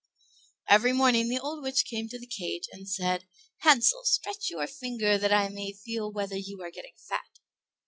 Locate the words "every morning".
0.67-1.29